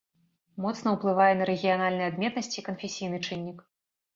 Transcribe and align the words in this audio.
Моцна 0.63 0.93
ўплывае 0.95 1.27
на 1.41 1.47
рэгіянальныя 1.51 2.07
адметнасці 2.15 2.65
канфесійны 2.71 3.17
чыннік. 3.27 3.59